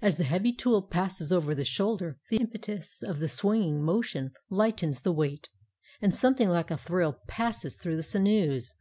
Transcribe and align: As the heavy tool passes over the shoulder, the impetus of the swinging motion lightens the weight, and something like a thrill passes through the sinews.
As 0.00 0.16
the 0.16 0.24
heavy 0.24 0.54
tool 0.54 0.80
passes 0.80 1.30
over 1.30 1.54
the 1.54 1.66
shoulder, 1.66 2.18
the 2.30 2.38
impetus 2.38 3.02
of 3.02 3.18
the 3.20 3.28
swinging 3.28 3.82
motion 3.84 4.32
lightens 4.48 5.00
the 5.00 5.12
weight, 5.12 5.50
and 6.00 6.14
something 6.14 6.48
like 6.48 6.70
a 6.70 6.78
thrill 6.78 7.20
passes 7.26 7.74
through 7.76 7.96
the 7.96 8.02
sinews. 8.02 8.72